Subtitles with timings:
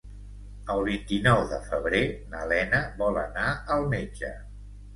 [0.75, 2.01] El vint-i-nou de febrer
[2.33, 4.35] na Lena vol anar al metge.